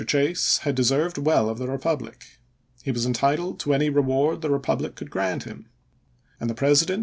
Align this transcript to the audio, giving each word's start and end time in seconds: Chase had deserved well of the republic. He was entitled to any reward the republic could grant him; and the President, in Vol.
Chase 0.07 0.57
had 0.63 0.73
deserved 0.73 1.19
well 1.19 1.47
of 1.47 1.59
the 1.59 1.67
republic. 1.67 2.39
He 2.81 2.91
was 2.91 3.05
entitled 3.05 3.59
to 3.59 3.71
any 3.71 3.91
reward 3.91 4.41
the 4.41 4.49
republic 4.49 4.95
could 4.95 5.11
grant 5.11 5.43
him; 5.43 5.67
and 6.39 6.49
the 6.49 6.55
President, 6.55 6.89
in 6.95 6.99
Vol. 6.99 6.99